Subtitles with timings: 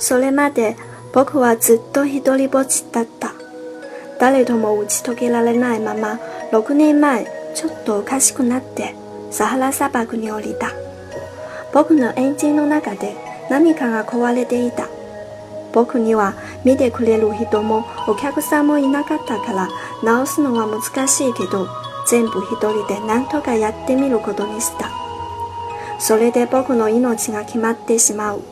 [0.00, 0.76] それまで
[1.12, 3.32] 僕はずっと一人ぼっちだった。
[4.18, 6.18] 誰とも打ち解けられないまま、
[6.52, 8.94] 6年前、ちょっとおかしくなって、
[9.30, 10.72] サハラ砂漠に降りた。
[11.72, 13.14] 僕のエンジンの中で
[13.48, 14.88] 何かが壊れていた。
[15.72, 19.68] 僕には見てくれる人もお客さんもいなかったから
[20.02, 21.68] 直すのは難しいけど
[22.08, 24.90] 全部一人で何とかやってみることにした。
[26.00, 28.42] それで僕の命が決まってしまう。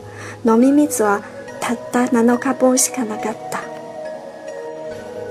[0.45, 1.21] 飲み水は
[1.69, 3.59] たった7日分しかなかった。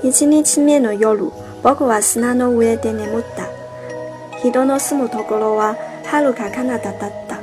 [0.07, 1.29] 1日目の夜、
[1.61, 3.49] 僕は砂の上で眠った。
[4.39, 5.75] 人の住むところは
[6.05, 7.41] 遥か彼方だった。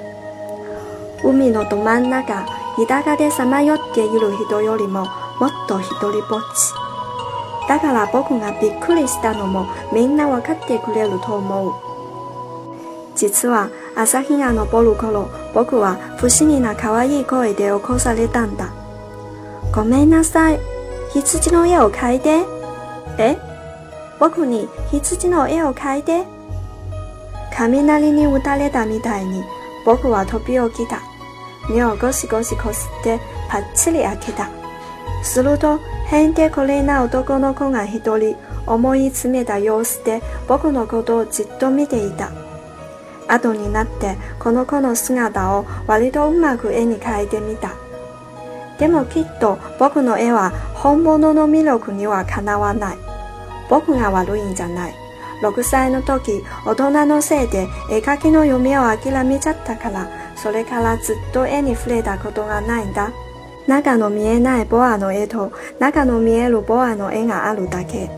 [1.23, 2.47] 海のど真ん中、
[2.89, 5.05] 田舎でさまよっている人よりも
[5.41, 7.69] もっと一人ぼっち。
[7.69, 11.75] だから僕がびっくりしたのもみんなわかってくれると思う。
[13.15, 18.86] 実は朝日が昇る頃、僕は不思議な可愛い声で起こされたんだ。
[19.77, 20.61] ごめんなさい。
[21.13, 22.47] 羊の絵を描いて。
[23.19, 23.37] え？
[24.19, 26.25] 僕に羊の絵を描いて？
[27.55, 29.45] 雷に打たれたみたいに
[29.85, 31.03] 僕は飛び起きた。
[31.69, 34.49] 目をゴシゴシこすってパッチリ開けた。
[35.23, 38.35] すると、変でこれな男の子が一人、
[38.67, 42.33] 思い詰めた様子で僕のことをじっと見ていた。
[43.29, 47.75] 後になってこの子の姿を割とうまく絵に描いてみた。
[48.79, 52.99] でもきっと僕の絵は本物の魅力にはかなわない。
[53.69, 54.95] 僕が悪いんじゃない。
[55.43, 63.11] 6歳の時、大人のせいで絵描きの夢を諦めちゃったから、それからずっと絵に触れたことがないんだ。
[63.67, 68.11] 中の見えないボアの絵と中の見えるボアの絵があるだけ。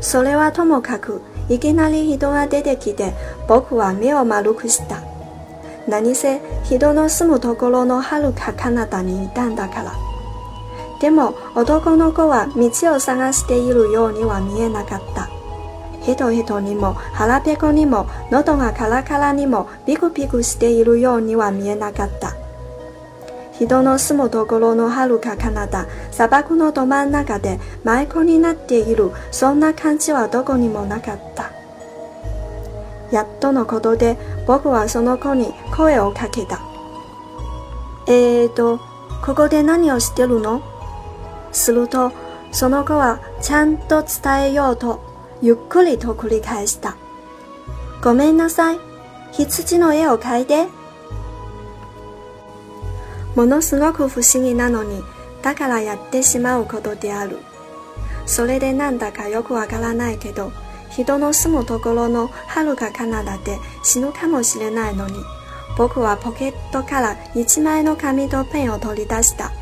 [0.00, 3.12] それはともかく、いきなり人が出てきて、
[3.46, 5.11] 僕は目を丸くした。
[5.88, 9.92] 何せ人の住むところの遥か彼方にいたんだから。
[11.00, 15.28] でも男の子は道を探しているようには見えなかった。
[16.02, 22.36] ヘトヘトにも腹ペコにも喉がカラカラにもピクピクしているようには見えなかった。
[23.58, 31.31] 人の住むところの遥か彼方、砂漠のど真ん中で迷子になっている、そんな感じはどこにもなかった。
[33.12, 36.60] やっとのことで僕はその子に声をかけた。
[38.08, 38.80] えーと、
[39.24, 40.62] ここで何をしてるの？
[41.52, 42.10] すると、
[42.50, 45.00] その子はちゃんと伝えようと、
[45.42, 46.96] ゆっくりと繰り返した。
[48.02, 48.78] ごめんなさい。
[49.32, 50.66] 羊の絵を描いて。
[53.36, 55.02] ものすごく不思議なのに、
[55.42, 57.38] だからやってしまうことである。
[58.26, 60.52] それでなんだかよくわからないけど、
[60.96, 65.14] 人の住むところの遥か彼方で死ぬかもしれないのに、
[65.76, 69.52] 僕はポケットから一枚の紙とペンを取り出した。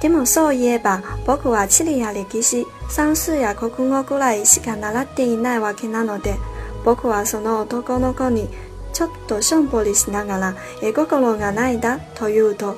[0.00, 6.36] でもそういえば僕は地理や歴史、算数や国語くらいしか習っていないわけなので、
[6.84, 8.48] 僕はその男の子に
[8.92, 12.76] ちょっとしょんぼりしながら絵心がないだと言うと、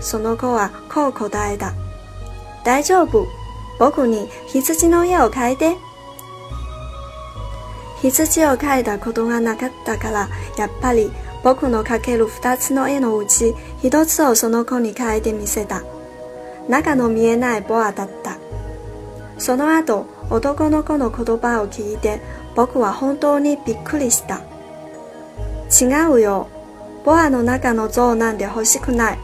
[0.00, 1.74] その子はこう答えた。
[2.64, 3.26] 大丈夫。
[3.78, 5.76] 僕に羊の絵を描いて。
[8.02, 11.10] 羊を描いたことがなかったから、やっぱり
[11.42, 15.82] 僕の描ける二つの絵のうち一つをその子に描いてみせた。
[16.68, 18.38] 中の見えないボアだった。
[19.38, 22.20] その後、男の子の言葉を聞いて、
[22.54, 24.40] 僕は本当にびっくりした。
[25.70, 26.48] 違うよ。
[27.04, 29.18] ボアの中の像なんて欲しくない。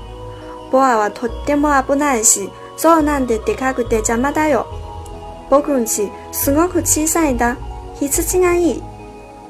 [0.70, 4.66] ボアはとっても危ないし、像なんてでかくて邪魔だよ。
[5.50, 7.56] 僕んちすごく小さいんだ。
[8.08, 8.82] 羊がいい。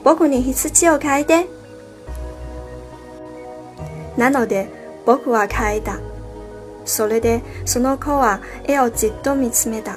[0.05, 1.47] 僕に羊を描いて。
[4.19, 4.69] なので、
[5.07, 5.99] 僕は描いた。
[6.85, 9.95] それで、その子は絵をじっと見つめた。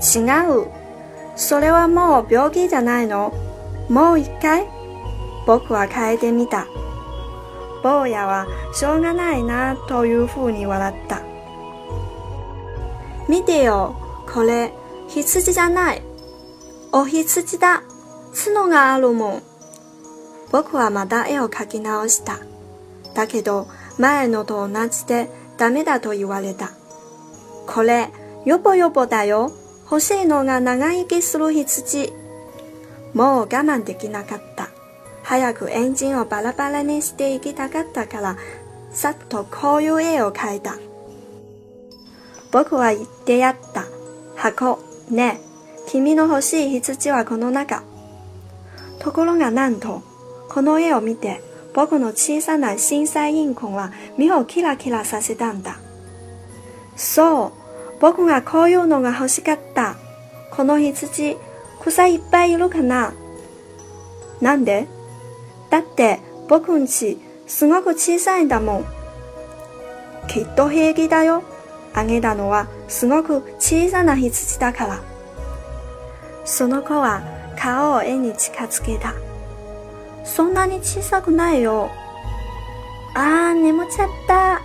[0.00, 0.68] 違う。
[1.36, 3.34] それはもう病気じゃないの。
[3.90, 4.66] もう一回
[5.46, 6.66] 僕は変えてみた。
[7.82, 11.20] 坊やはしょうがないなというふうに笑った。
[13.28, 13.94] 見てよ、
[14.32, 14.72] これ、
[15.08, 16.05] 羊じゃない。
[16.98, 17.82] お羊だ。
[18.32, 19.42] 角があるもん。
[20.50, 22.38] 僕はまた絵を描き直した。
[23.14, 25.28] だけど、前のと同じで
[25.58, 26.70] ダメだと言われた。
[27.66, 28.08] これ、
[28.46, 29.52] よぼよぼだよ。
[29.84, 32.14] 欲しいのが長生きする羊。
[33.12, 34.70] もう我慢できなかった。
[35.22, 38.36] 早くエンジンをバラバラにしていきたかったから、
[38.90, 40.78] さっとこういう絵を描いた。
[42.52, 43.84] 僕は言ってやった。
[44.34, 44.78] 箱、
[45.10, 45.42] ね
[45.86, 47.82] 君の欲しい羊はこの中。
[48.98, 50.02] ところがなんと、
[50.48, 51.42] この絵を見て、
[51.74, 55.78] 僕の小さな審査員コンは目をキラキラさせたんだ。
[56.96, 57.52] そう、
[58.00, 59.96] 僕がこういうのが欲しかった。
[60.50, 61.36] この羊、
[61.80, 63.12] 草いっぱいいるかな
[64.40, 64.88] なんで？
[65.70, 68.84] だって僕んちすごく小さいんだもん。
[70.28, 71.42] きっと平気だよ。
[71.94, 75.15] あげたのはすごく小さな羊だから。
[76.46, 77.22] その子は
[77.58, 79.14] 顔を絵に近づけた。
[80.24, 81.90] そんなに小さくないよ。
[83.14, 84.60] あー、眠っちゃった。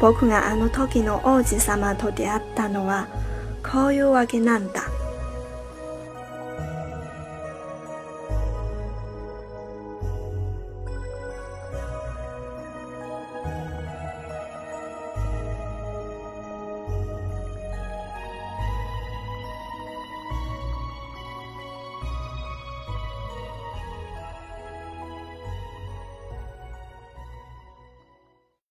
[0.00, 3.08] 僕があの時の王子様と出会ったのは
[3.68, 4.82] こういうわけなんだ。